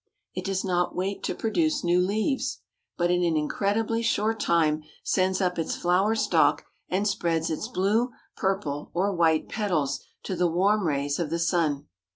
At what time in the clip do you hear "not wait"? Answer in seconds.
0.63-1.21